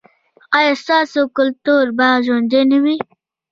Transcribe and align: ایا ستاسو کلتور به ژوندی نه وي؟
ایا 0.57 0.73
ستاسو 0.83 1.19
کلتور 1.37 1.85
به 1.97 2.07
ژوندی 2.25 2.61
نه 2.71 2.77
وي؟ 2.83 2.95